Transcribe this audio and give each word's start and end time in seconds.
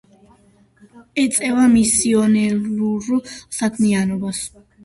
ეწევა 1.25 1.67
მისიონერულ 1.75 3.23
საქმიანობას. 3.61 4.45